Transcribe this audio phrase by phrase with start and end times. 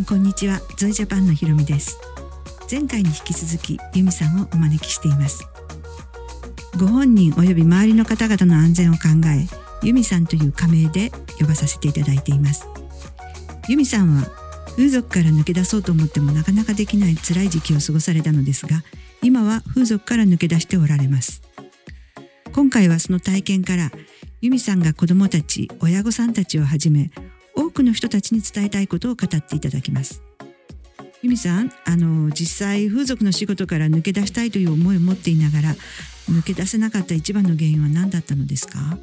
[0.00, 0.60] んこんにちは。
[0.78, 1.98] ゾイジャパンのひろみです。
[2.70, 5.46] 前回に引き続きユミさんをお招きしています。
[6.78, 12.66] ご本人及び周りの方々の安全を考えユミさんという仮名で呼ばさせていただいています。
[13.68, 14.26] ユミさんは
[14.76, 18.82] 風俗から抜け出そうと思ってもなかなかできない辛い時期を過ごされたのですが
[19.20, 21.42] 今は風俗から抜け出しておられます。
[22.54, 23.90] 今回はその体験から
[24.40, 27.10] ユミさんが子どもたち親御さんたちをはじめ
[27.70, 30.22] 多くの人たちに伝えたいことを語っていただきます。
[31.22, 35.76] ユミさんあの実際風俗の仕事から抜け出したいという思いを持っていながら
[36.28, 38.98] 抜け出せなかった一番の原因は何だったのですか？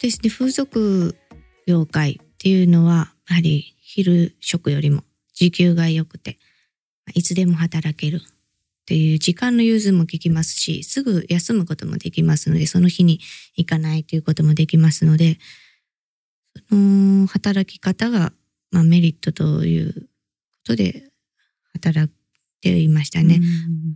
[0.00, 0.30] ですね。
[0.30, 1.16] 風俗
[1.66, 5.02] 業界っていうのはやはり昼食よりも
[5.34, 6.38] 時給が良くて
[7.14, 13.18] いつでも働けるっていう時間の融通も効きますしすぐ休むこともできますのでその日に
[13.56, 15.38] 行かないということもできますので
[16.70, 18.32] の働き方が、
[18.70, 20.00] まあ、メリットというこ
[20.66, 21.10] とで
[21.72, 22.14] 働い
[22.60, 23.40] ていましたね。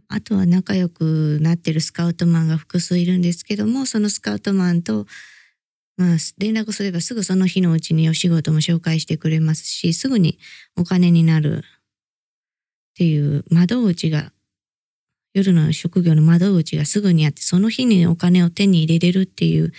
[0.09, 5.07] あとは仲良くなってるスカウトマンが複数いるんですけどもそのスカウトマンと
[5.99, 10.39] まあ、連絡すればすぐその日のうちにお仕事も紹介してくれますし、すぐに
[10.77, 11.61] お金になるっ
[12.97, 14.33] ていう窓口が、
[15.35, 19.73] 夜の職業の窓口がすぐにあって、その日にお金を手に入れれるっていう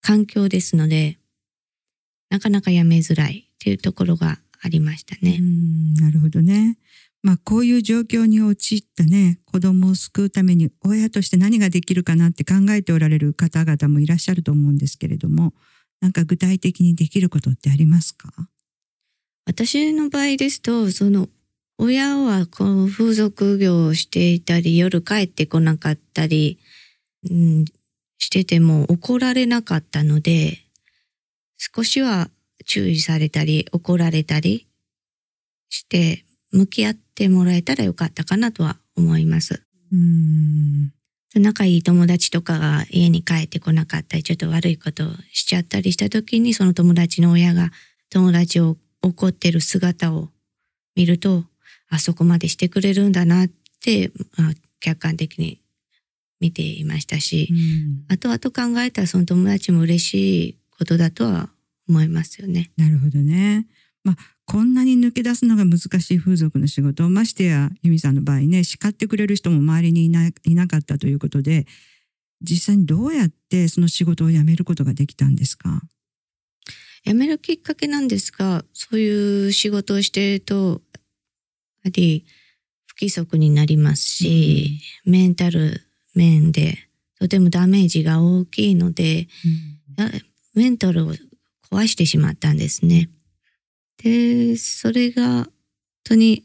[0.00, 1.18] 環境ですので、
[2.30, 5.38] なかなかやめづらいっていうところがありましたね。
[6.00, 6.78] なるほどね。
[7.22, 15.52] まあこういう状況に陥ったね子供を救うために親として何ができるかなって考えておられる方々もいらっしゃると思うんですけれども
[16.00, 18.32] なんか具体的にできることってありますか？
[19.44, 21.28] 私の場合ですとその
[21.76, 26.58] 親はこの風俗業をしていたり夜帰ってこなかったり、
[27.28, 27.64] うん、
[28.16, 30.58] してても怒られなかったので
[31.62, 32.30] 少しは
[32.64, 34.66] 注意されたり怒られたり
[35.68, 39.62] して向き合ってもらえたらよかったかなとは思います。
[39.92, 40.92] うん
[41.34, 47.70] 仲いい友達とかが家に帰ってこなかったり、ちょっと悪いことをしちゃったりした時に、その友達の親が
[48.08, 50.30] 友達を怒ってる姿を
[50.96, 51.44] 見ると、
[51.88, 53.48] あそこまでしてくれるんだなっ
[53.84, 55.60] て、まあ、客観的に
[56.40, 57.48] 見ていましたし、
[58.08, 61.50] 後々考えたらその友達も嬉しいことだとは
[61.86, 62.70] 思いますよね。
[62.78, 63.66] なるほどね。
[64.02, 71.66] まあ、こんなに抜け出すのが難しい風俗の仕事ましてや由美さんの場合ね叱ってくれる人も周りにいないなかったということで
[72.40, 75.82] 実際にどうやってその仕事を辞めることができたんですか？
[77.04, 82.24] 辞めるきっかけなんですがそういう仕事をしているとやはり
[82.86, 85.82] 不規則になりますし、うん、メンタル
[86.14, 86.78] 面で
[87.18, 89.28] とてもダメージが大きいので、
[89.98, 90.10] うん、
[90.54, 91.12] メンタルを
[91.70, 93.08] 壊してしまったんですね。
[94.02, 95.48] で、それが本
[96.04, 96.44] 当に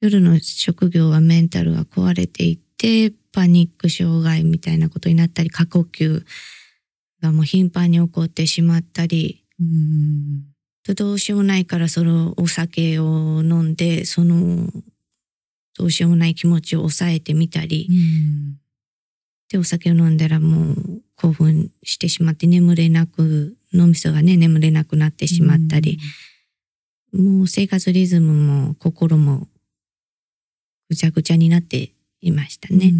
[0.00, 6.24] 夜の職業はメンタルが壊れていってパニック障害みたいなことになったり過呼吸
[7.20, 14.66] がもう頻繁に起こってしまったりうんどうしようもないからそのお酒を飲んでその
[15.78, 17.88] どうしようもない気持ちを抑えてみたり
[19.50, 25.98] でお酒を飲んだらもう興奮してしまって眠れなく脳みそがね眠れなくなってしまったり。
[27.12, 29.48] もう生活リズムも心も
[30.88, 32.92] ぐちゃぐちゃになっていましたね。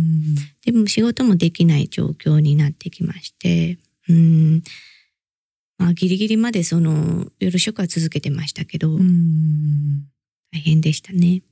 [0.64, 3.78] でも仕事もできない状況になってきまして、
[4.08, 4.62] うん、
[5.78, 8.96] まあギリギリまでその夜食は続けてましたけど、
[10.52, 11.42] 大変でしたね。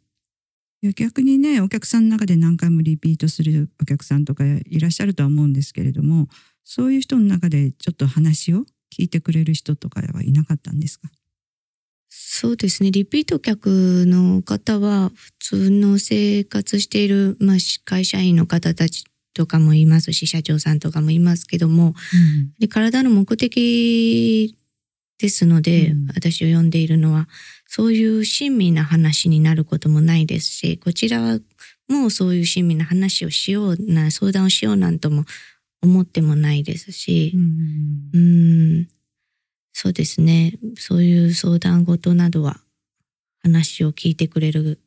[0.97, 6.29] 逆にねお客さんの中で何回もリピートするお客さんとかいらっしゃるとは思うんですけれども
[6.65, 8.65] そういう人の中でちょっと話を
[8.97, 11.09] 聞いてくれる人とかはいなかったんですか？
[12.11, 12.91] そうですね。
[12.91, 19.05] リピート客の方は、普通の生活している、まあ、会社員の方たち
[19.35, 21.95] とかもいますし、社長さんとかもいますけども、
[22.61, 24.57] うん、体の目的
[25.19, 27.29] ですので、うん、私を呼んでいるのは、
[27.67, 31.39] そういう親身な話になることもないですし、こちら
[31.89, 35.25] もそういう親身な話をしような、相談をしようなんとも
[35.83, 38.19] 思ってもないですし、うん、う
[38.83, 38.89] ん
[39.73, 40.59] そうですね。
[40.77, 42.61] そういう相談事などは、
[43.41, 44.81] 話を聞いてくれる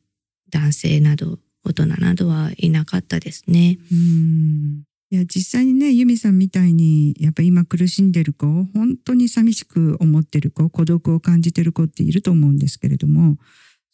[0.50, 3.78] 男性など、大人などはいなかったですね。
[3.92, 13.36] うんいや実際にね由美さんみたいにやっぱ今苦しんでる子本当に寂しく思ってる子孤独を感じてる子っていると思うんですけれども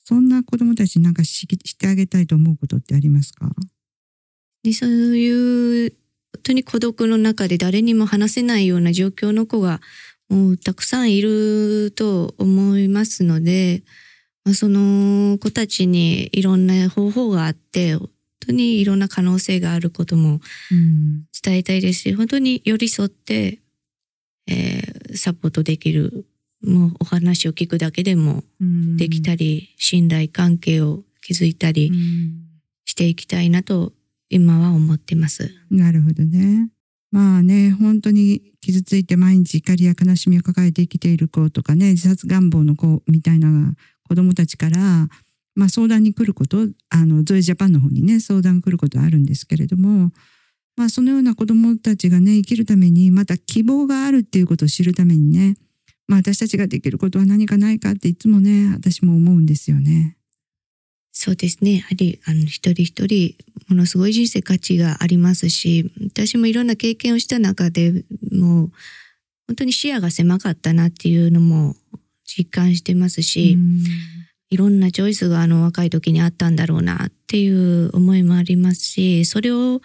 [0.05, 3.51] そんな子どもたちなんかしてあげたいと思うことってありますか？
[4.63, 9.81] でそういう本当に孤独の中で誰にも話せないような状況の子が
[10.29, 13.81] もうたくさんいると思いますので、
[14.45, 17.97] まあ、その子たちにいろんな方法があって、
[18.39, 20.39] 当にいろんな可能性があることも
[20.71, 23.59] うん伝えたいですし、本当に寄り添って、
[24.47, 26.25] えーサポートできる、
[26.63, 32.47] もうお話を聞くだけでもうんできたり、信頼関係を築いたりうん
[32.85, 33.93] していきたいなと
[34.29, 35.51] 今は思ってます。
[35.69, 36.69] なるほどね。
[37.11, 43.73] まあね、本当に傷ついて毎日怒りや悲しみを抱えて生きている子とかね、自殺願望の子みたいな
[44.07, 45.09] 子供たちから、
[45.57, 50.11] まあ相談に来ること、あの、ゾイジャパンの方にね、相談来ることあるんですけれども、
[50.75, 55.57] まあそのような子供たちがね、生きるために、また希望があるっていうことを知るためにね、
[56.07, 60.15] まあ私たちができることは何かないかっていつもね、私も思うんですよね。
[61.11, 61.77] そうですね。
[61.77, 63.35] やはり、あの、一人一人、
[63.67, 68.71] ものすごい人生価値がありますし、私もいろんな経験をした中でもう、
[69.47, 71.75] 本当に視野が狭かったなっていうのも
[72.25, 74.16] 実感してますし、うん
[74.49, 79.81] いろんなチョイスがあの若い時にあったんだろうなっていう思いもありますし、それを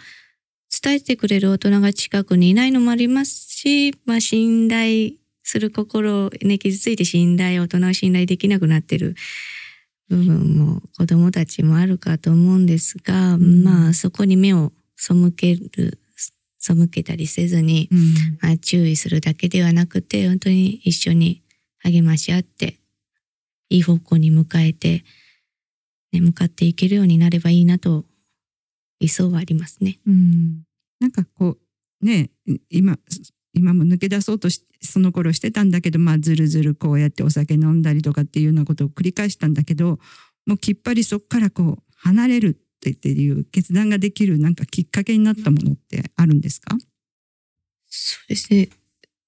[0.83, 5.13] 伝えてくれる大人が近くにいないのもありますし、まあ信頼
[5.43, 9.17] する心、ね、傷ついて信頼、大人を信頼できなくなってる
[10.09, 13.65] 部分も子供たちもあるかと思うんですが、ん。
[13.65, 15.99] まあそこに目を背ける、
[16.59, 18.15] 背けたりせずに、うん。
[18.41, 21.43] まあ、注意するだけではなくて、本当に一緒に
[21.81, 22.79] 励まし合って、
[23.73, 25.05] いい方向に向かえて、
[26.13, 28.05] ね、向かっていけるようになればいいなと、
[29.01, 29.99] 理想はありますね。
[30.07, 30.63] うん、
[31.01, 31.57] なんかこ
[32.01, 32.99] うねい今
[33.55, 39.99] 今も抜け出そうとしその頃してたんだけどまあずるずるこうやってお酒飲んだりとかっていうようなことを繰り返したんだけど
[40.47, 46.77] もうきっぱりそこからこう離れるってっていう決断ができるなんかきっかけになったものってあるんですか、
[47.89, 48.69] そうですね。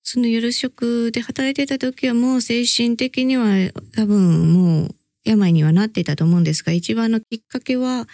[0.07, 8.07] その夜食で働いてた時はもう精神的には多分もう病にはなってたと思うんですが、一番のきっかけは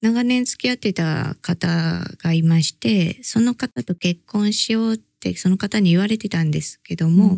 [0.00, 7.36] 長年付き合ってた方がいまして、その方と結婚しようってその方に言われてたんですけども、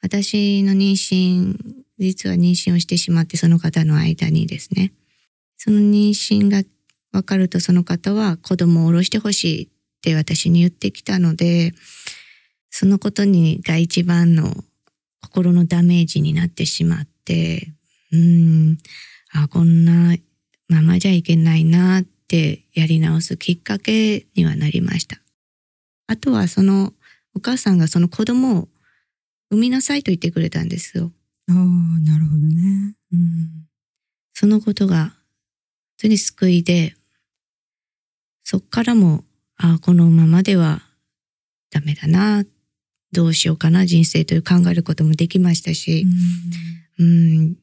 [0.00, 1.54] 私の妊娠、
[1.98, 4.94] 実は妊娠をしてしまってその方の間にですね、
[5.58, 6.62] その妊娠が
[7.12, 9.68] 分かるとその方は子供を下ろしてほしいっ
[10.00, 11.74] て私に言ってきたので、
[12.72, 14.52] そのことにが一番の
[15.20, 17.68] 心のダメージになってしまって、
[18.10, 18.78] うーん、
[19.32, 20.16] あ、こんな
[20.68, 25.18] ままじゃいけないなってやり直すきっかけにはなりました。
[26.08, 26.92] あとはその
[27.34, 28.68] お母さんがその子供を
[29.50, 31.12] 産みなさいと言ってくれたんですよ。
[31.48, 32.94] ああなるほどね。
[33.12, 33.68] うん
[34.32, 35.12] そのことが本
[35.98, 36.96] 当に救いで、
[38.42, 39.22] そっからも、
[39.56, 40.82] あこのままでは
[41.70, 42.44] ダメだな、
[43.12, 46.06] どうしようかな、人生という考えることもできましたし、
[46.98, 47.56] うん、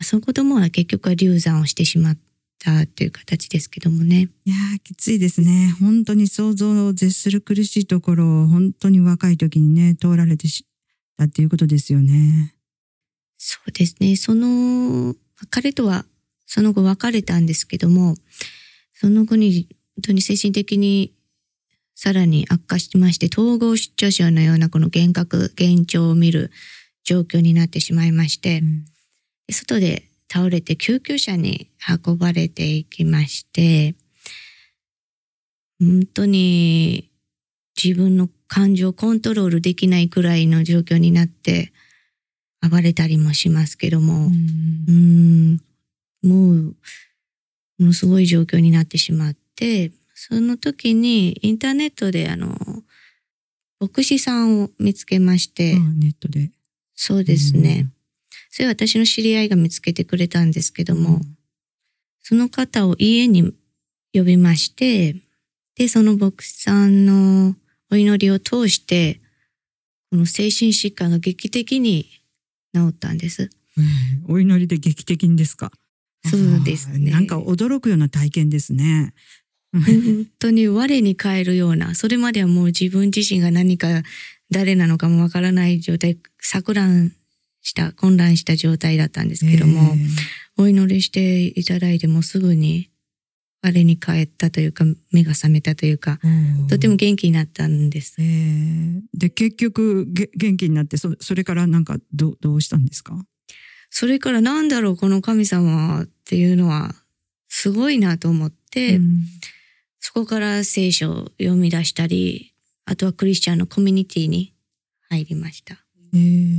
[0.00, 2.18] その子供は結局は流産をしてしまっ
[2.58, 4.28] たという形ですけどもね。
[4.44, 10.64] いやーきついですね本当に想像を絶する苦しいところを本当に若い時にね通られてし
[11.16, 12.54] たっていうことですよね。
[13.38, 14.14] そうですね。
[14.14, 15.16] その、
[15.50, 16.04] 彼とは
[16.46, 18.14] その後別れたんですけども、
[18.94, 19.66] その後に
[19.96, 21.12] 本当に精神的に
[21.94, 26.50] さらに悪化しまして、統合失調症のようなこの幻覚、幻聴を見る
[27.04, 28.84] 状況になってしまいまして、うん。
[29.50, 31.68] 外で倒れて救急車に
[32.06, 33.94] 運ばれていきまして、
[35.78, 37.10] 本当に
[37.82, 41.72] 自分の感情をコントロールできないくらいの状況になって
[42.60, 45.60] 暴れたりもしますけども、うーん、
[46.22, 46.76] もう、
[47.78, 49.90] ものすごい状況になってしまって、
[50.28, 52.56] その時にインターネットであの、
[53.80, 56.52] 牧師さんを見つけまして、あネットで。
[56.94, 57.90] そうですね。
[58.50, 61.20] それは私の知り合いが見つけてくれたんですけども、
[62.20, 63.52] その方を家に
[64.14, 65.16] 呼びまして、
[65.74, 67.56] で、その牧師さんの
[67.90, 69.20] お祈りを通して、
[70.12, 72.04] この精神疾患が劇的に
[72.72, 73.50] 治ったんです。
[73.76, 73.80] う
[74.30, 75.72] んお祈りで劇的にですか？
[76.24, 79.14] そうですねなんか驚くような体験ですね。
[79.72, 84.02] 本当に我に返るような、それまではもう自分自身が何か
[84.50, 87.12] 誰なのかもわからない状態、錯乱
[87.62, 89.94] した、混乱した状態だったんですけども、
[90.58, 92.90] お祈りしていただいてもすぐに
[93.62, 98.16] 我に返ったというか、目が覚めたというか、えーとても元気になったんです。
[98.18, 103.24] えーで結局げ元気になってそそれからなんかどうどうしたんですか？
[103.88, 106.94] それからなんだろう、この神様っていうのは
[107.48, 109.24] すごいなと思って、うん
[110.04, 112.52] そこから聖書を読み出したり、
[112.84, 114.52] あとはクリスチャンのコミュニティに
[115.08, 115.76] 入りました。
[116.12, 116.58] えー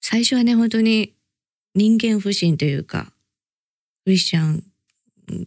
[0.00, 1.12] 最初はね、本当に
[1.74, 3.12] 人間不信というか、
[4.04, 4.64] クリスチャン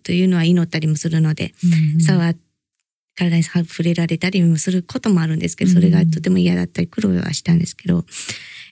[0.03, 1.53] というのは祈ったりもするので、
[1.96, 2.36] うん触
[3.15, 8.06] 体に触れられたりもすることもあるんですけど、それがとても嫌だったり苦労はしたんですけど、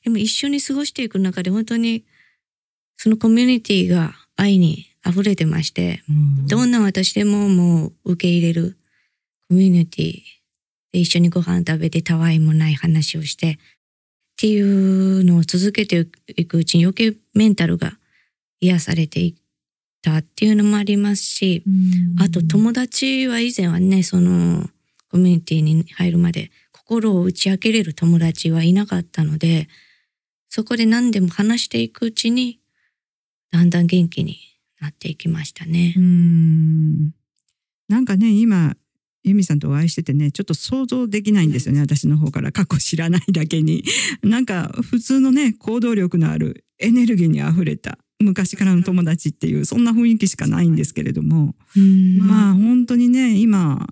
[0.03, 2.05] でも一緒に過ごしていく中で本当に
[2.97, 6.11] そのコミュニティが愛に溢れてまして、う
[6.43, 6.47] ん。
[6.47, 8.77] どんな私でももう受け入れる
[9.49, 10.21] コミュニティ
[10.91, 13.57] で一緒にご飯食べてたわいもない話をしてっ
[14.37, 17.93] ていうのを続けていくうちに余計メンタルが
[18.61, 19.41] 癒されていっ
[20.01, 22.21] たっていうのもありますし、うん。
[22.21, 24.69] あと友達は以前はね、その
[25.11, 29.67] コミュニティに入るまで心を打ち明けれる友達はいなかったので、
[30.49, 32.59] そこで何でも話していくうちに、
[33.51, 34.48] だんだん元気に
[34.79, 35.93] なっていきましたね。
[35.97, 35.99] う。
[35.99, 37.11] ん。
[37.87, 38.75] なんかね今
[39.23, 42.51] 由美さんとお会いしててねちょっと想像できないんですよね、私の方から。
[42.51, 43.83] 過去知らないだけに。
[44.23, 51.55] なんか普通のね行動力のあるエネルギーにあふれた昔からの友達っていうそんな雰囲気しかないんですけれども、
[52.21, 53.87] まあ本当にね今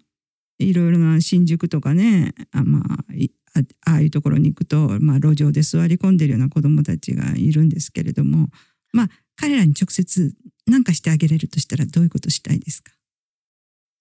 [0.59, 8.49] いろいろな新宿とかねあ,、まあ、ああいうところに行くと、まあ、路上で座り込んでるような子どもたちがいるんですけれども。
[8.93, 10.33] まあ彼らに直接
[10.67, 12.91] 何かしてあげれるとしたらどういうことしたいですか？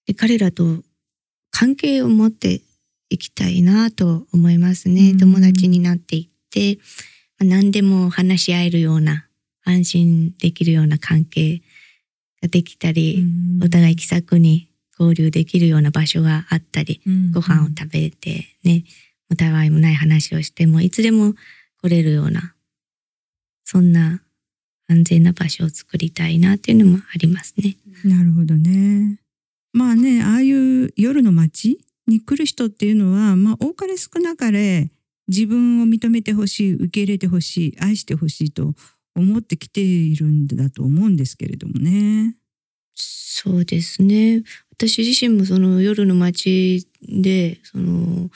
[0.06, 0.82] で彼らと
[1.50, 2.60] 関係を持って
[3.08, 5.12] いきたいなと思いますね。
[5.12, 5.18] うん。
[5.18, 6.78] 友達になっていって、
[7.38, 9.26] まあ何でも話し合えるような、
[9.64, 11.62] 安心できるような関係
[12.42, 13.24] ができたり、
[13.62, 14.68] お互い気さくに
[14.98, 17.00] 交流できるような場所があったり、
[17.32, 18.84] ご飯を食べてね、
[19.30, 21.34] お互いもない話をしても、いつでも
[21.82, 22.54] 来れるような、
[23.64, 24.22] そんな
[24.88, 27.76] 安全な場所を作りたいなっていうのもありますね。
[28.04, 29.20] なるほどね。
[29.72, 34.90] まあね、ああいう夜の街に来る人っていうのは、まあ多かれ少なかれ
[35.28, 38.74] 自分を認めてほしい、受け入れてほしい、愛してほしいと
[39.14, 42.36] 思ってきているんだと思うんですけれどもね。
[42.94, 44.42] そうですね。
[44.72, 48.30] 私自身もその夜の街で、その、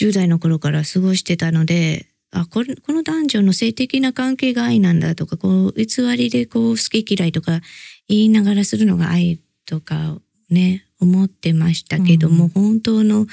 [0.00, 7.60] 10代の頃から過ごしてたので、あ、これこの男女の性的な関係が愛なんだとか、こう、偽りでこう、好き嫌いとか
[8.08, 10.18] 言いながらするのが愛とか
[10.50, 13.26] ね、思ってましたけども、うん本当の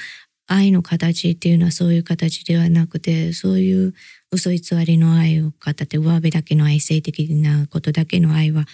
[0.47, 3.93] 愛の形っていうのはそういう形ではなくて、そういう
[4.31, 8.65] 嘘偽りの愛を語って、上辺だけの愛、性的なことだけの愛は、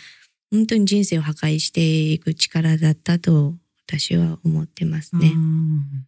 [0.51, 3.55] 本当に人生を破壊していく力だったと
[3.87, 5.37] 私は思ってますねう。
[5.37, 6.05] ん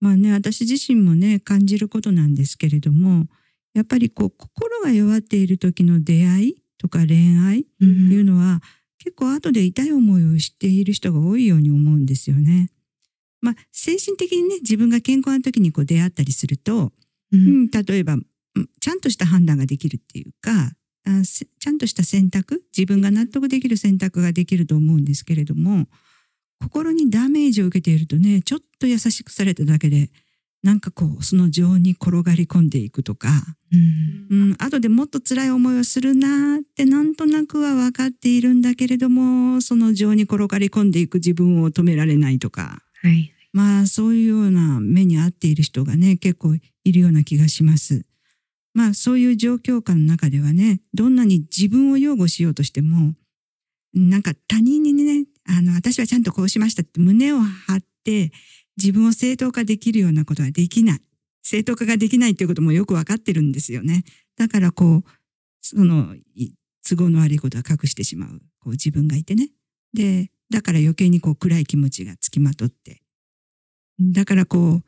[0.00, 3.26] まあね、私自身もね、感じることなんですけれども、
[3.74, 8.60] やっぱりこう、心が弱っている時の出会いとか恋愛ういうんのは
[8.98, 12.70] 結構後で痛い思いをしている人が多いように思うんですよね。
[13.40, 16.92] まあ精神的にね自分が健康な時にこう出会ったりすると、
[17.32, 18.24] ううんん、例えばうん
[18.80, 20.72] ちゃんとした判断ができるっていうか
[21.04, 25.86] あせちゃんとした選択自分が納得できる選択ができると思うんですけれども
[26.60, 30.10] 心にダメージを受けているとねちょっと優しくされただけで
[30.62, 33.28] なんかこうその情に転がり込んでいくとか
[33.70, 43.32] うんうん、後でもっと辛い思いをするなーってなんとなくは分かっているんだけれどもその情に転がり込んでいく自分を止められないとかはい。
[43.52, 48.04] まあそういうような目に遭っている人がね結構いるような気がします。
[48.74, 53.14] まあそういう状況下の中ではねどんなに自分を擁護しようとしても
[53.94, 55.37] なんか他人にねあ
[55.68, 58.32] の私はちゃんとこうしましたって胸を張って
[58.76, 61.00] 自分を正当化できるようなことはできない。
[61.42, 64.04] 正当化ができないっていうこともよくわかってるんですよね。
[64.36, 65.04] だからこう、
[65.60, 66.14] その、
[66.88, 68.40] 都合の悪いことは隠してしまう。
[68.60, 69.50] こう自分がいてね。
[69.94, 73.02] で、だから余計にこう暗い気持ちがつきまとって。
[74.00, 74.84] だからこう、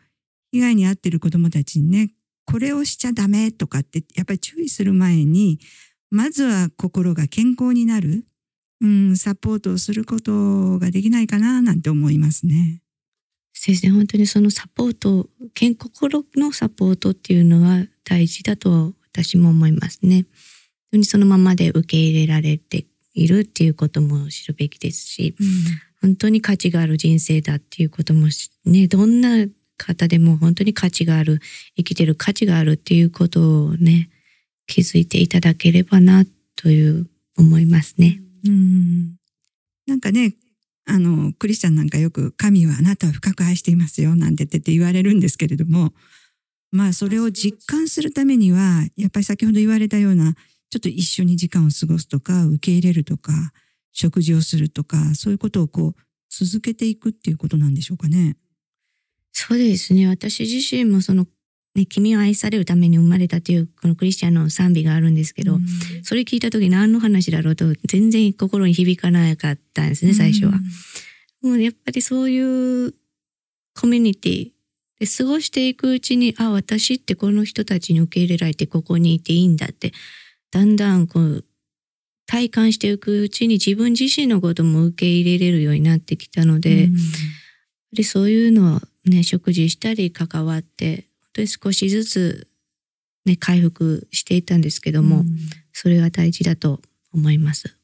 [0.53, 2.13] 被害に遭ってる子供たちにね、
[2.47, 5.61] これをしちゃダメとかって、やっぱり注意する前に、
[6.11, 8.25] まずは心が健康になる、
[8.81, 12.83] うん、サポートをすることができないかななんて思いますね。
[13.53, 20.23] 先生、本当にそのサポート、健心のサポートっていうのは大事だと私も思いますね。
[20.23, 25.35] 本当にそのままで受け入れられているっていうことも知るべきですし、
[26.01, 29.47] 本当に価値がある人生だっていうこともしね、どんな
[29.77, 31.41] 方でも本当に価値がある、
[31.77, 34.09] 生きてる価値があるっていうことをね、
[34.67, 36.25] 気づいていただければな
[36.57, 38.23] という思いますね。
[38.45, 39.17] うん
[39.87, 40.35] なんかね、
[40.87, 45.93] あの、クリスチャンなんかよく神はあなたを深く愛していますよなんて言ってて言われるんですけれども、
[46.73, 50.35] まあそれを実感するためには、やっぱり先ほど言われたような、
[50.71, 53.33] ちょっと一緒に時間を過ごすとか、受け入れるとか、
[53.93, 55.95] 食事をするとか、そういうことをこう、
[56.31, 58.37] 続けていくっていうことなんでしょうかね。
[59.33, 60.07] そうですね。
[60.07, 61.27] 私自身もその
[61.75, 65.67] ね、君は愛されるために生まれたというこのクリスチャンの賛美があるんですけど、うん。
[66.03, 70.53] それ聞いた時何の話だろうと全然心に響かなかったんですね、最初は。
[71.43, 72.95] もうやっぱりそういう
[73.81, 74.51] コミュニティ
[74.99, 79.93] で過ごしていくうちに、あ、私ってこの人たちに受け入れられてここにいていいんだって、
[80.51, 81.45] だんだんこう、
[82.27, 86.97] 体感していくうちに自分自身のことも受け入れれるようになってきたので、やっぱ
[87.95, 92.51] りそういうのをね、食事したり関わって、本当に少しずつ
[93.25, 95.27] ね、回復していったんですけども、うん
[95.73, 96.83] それが大事だと
[97.15, 97.75] 思います。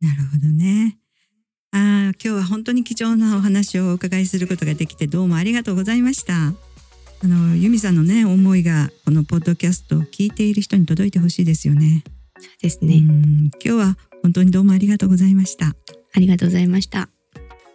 [0.00, 0.96] なるほどね。
[1.72, 6.34] ああ、今日は本当に貴重なお話をお伺いすることができてどうもありがとうございました。
[6.34, 6.54] あ
[7.24, 12.04] の由美さんのね思いがこのポッドキャストを聞いている人に届いてほしいですよね。
[12.38, 12.94] そうですね。
[12.96, 15.74] うん今日は本当にどうもありがとうございました。
[16.14, 17.08] ありがとうございました。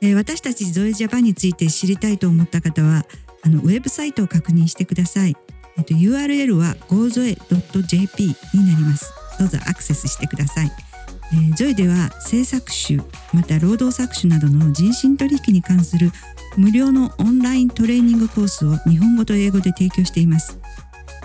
[0.02, 3.06] えー私たちゾエジャパンについて知りたいと思った方は
[3.44, 5.36] あのウェブサイトを確認してください。
[5.78, 9.14] えっと URL は gozoe.jp になります。
[9.40, 10.72] どうぞアクセスしてください。
[11.34, 13.02] えー、ゾエでは制作集
[13.34, 16.12] また労働搾取などの人身取引に関する
[16.56, 20.58] 無料のオンライントレーニングコースを日本語と英語で提供しています。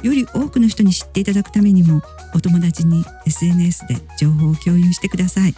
[0.02, 2.02] より多くの人に知っていただくためにも
[2.34, 5.54] お友達に SNS で情報を共有してください。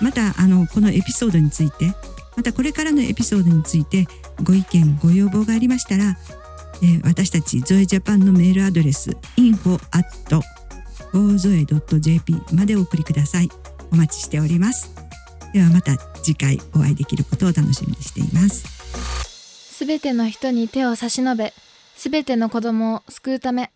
[0.00, 1.92] またあのこのエピソードについて
[2.36, 4.06] またこれからのエピソードについて
[4.42, 6.16] ご意見ご要望がありましたら、
[6.82, 10.04] えー私たちゾエジャパンのメールアドレス info at
[11.12, 13.48] gozoe.jp までお送りください。
[13.92, 14.92] お待ちしております。
[15.52, 18.64] ではまた次回お会いできることを楽しみにしています。
[19.72, 21.52] すべての人に手を差し伸べ、
[21.96, 23.70] すべての子供を救うため、